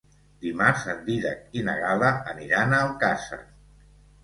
[0.45, 3.43] Dimarts en Dídac i na Gal·la aniran a Alcàsser.